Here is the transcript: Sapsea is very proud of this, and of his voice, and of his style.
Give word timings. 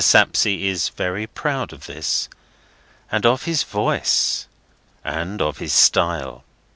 Sapsea 0.03 0.63
is 0.71 0.89
very 0.89 1.27
proud 1.27 1.71
of 1.71 1.85
this, 1.85 2.27
and 3.11 3.23
of 3.23 3.43
his 3.43 3.61
voice, 3.61 4.47
and 5.03 5.43
of 5.43 5.59
his 5.59 5.73
style. 5.73 6.43